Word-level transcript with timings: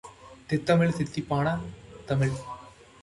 தீந்தமிழ் 0.49 0.95
தித்திப்பான 0.95 1.53
தமிழ். 2.07 2.33